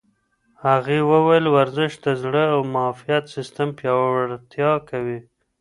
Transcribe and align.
هغې 0.65 0.99
وویل 1.11 1.45
ورزش 1.55 1.91
د 2.05 2.07
زړه 2.21 2.43
او 2.53 2.59
معافیت 2.73 3.23
سیستم 3.35 3.69
پیاوړتیا 3.79 4.71
کوي. 4.89 5.19